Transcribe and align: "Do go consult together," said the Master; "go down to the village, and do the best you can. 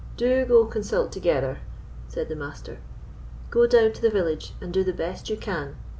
"Do 0.17 0.45
go 0.47 0.65
consult 0.65 1.11
together," 1.11 1.59
said 2.07 2.27
the 2.27 2.35
Master; 2.35 2.79
"go 3.51 3.67
down 3.67 3.93
to 3.93 4.01
the 4.01 4.09
village, 4.09 4.55
and 4.59 4.73
do 4.73 4.83
the 4.83 4.93
best 4.93 5.29
you 5.29 5.37
can. 5.37 5.75